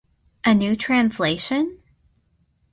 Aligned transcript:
A 0.43 0.55
New 0.55 0.75
Translation? 0.75 1.77